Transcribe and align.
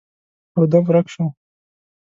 يودم 0.55 0.83
ورک 0.87 1.07
شو. 1.13 1.25